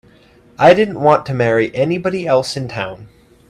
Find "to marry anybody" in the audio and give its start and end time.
1.27-2.25